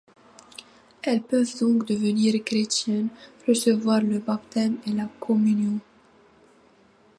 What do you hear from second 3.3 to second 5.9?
recevoir le baptême et la communion.